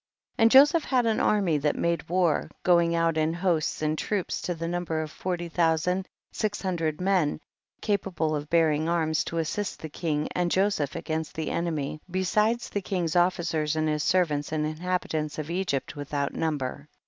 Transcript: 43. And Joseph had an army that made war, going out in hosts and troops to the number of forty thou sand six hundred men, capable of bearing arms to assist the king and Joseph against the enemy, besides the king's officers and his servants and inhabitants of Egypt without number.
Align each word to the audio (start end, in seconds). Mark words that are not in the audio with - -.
43. 0.37 0.43
And 0.43 0.51
Joseph 0.51 0.83
had 0.85 1.05
an 1.05 1.19
army 1.19 1.59
that 1.59 1.75
made 1.75 2.09
war, 2.09 2.49
going 2.63 2.95
out 2.95 3.17
in 3.17 3.35
hosts 3.35 3.83
and 3.83 3.95
troops 3.95 4.41
to 4.41 4.55
the 4.55 4.67
number 4.67 5.03
of 5.03 5.11
forty 5.11 5.47
thou 5.47 5.75
sand 5.75 6.07
six 6.31 6.59
hundred 6.63 6.99
men, 6.99 7.39
capable 7.81 8.35
of 8.35 8.49
bearing 8.49 8.89
arms 8.89 9.23
to 9.25 9.37
assist 9.37 9.79
the 9.79 9.89
king 9.89 10.27
and 10.31 10.49
Joseph 10.49 10.95
against 10.95 11.35
the 11.35 11.51
enemy, 11.51 12.01
besides 12.09 12.67
the 12.71 12.81
king's 12.81 13.15
officers 13.15 13.75
and 13.75 13.87
his 13.87 14.03
servants 14.03 14.51
and 14.51 14.65
inhabitants 14.65 15.37
of 15.37 15.51
Egypt 15.51 15.95
without 15.95 16.33
number. 16.33 16.89